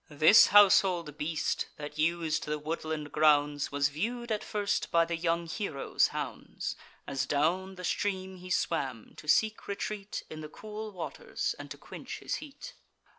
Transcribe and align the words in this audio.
This 0.09 0.47
household 0.47 1.15
beast, 1.15 1.67
that 1.77 1.99
us'd 1.99 2.45
the 2.45 2.57
woodland 2.57 3.11
grounds, 3.11 3.71
Was 3.71 3.89
view'd 3.89 4.31
at 4.31 4.43
first 4.43 4.89
by 4.89 5.05
the 5.05 5.15
young 5.15 5.45
hero's 5.45 6.07
hounds, 6.07 6.75
As 7.05 7.27
down 7.27 7.75
the 7.75 7.83
stream 7.83 8.37
he 8.37 8.49
swam, 8.49 9.13
to 9.17 9.27
seek 9.27 9.67
retreat 9.67 10.23
In 10.27 10.41
the 10.41 10.49
cool 10.49 10.91
waters, 10.91 11.53
and 11.59 11.69
to 11.69 11.77
quench 11.77 12.17
his 12.17 12.37
heat. 12.37 12.73